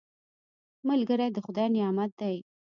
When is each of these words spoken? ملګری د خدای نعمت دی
ملګری 0.87 1.27
د 1.31 1.37
خدای 1.45 1.67
نعمت 1.75 2.11
دی 2.19 2.35